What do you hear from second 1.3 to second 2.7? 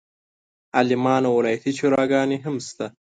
ولایتي شوراګانې هم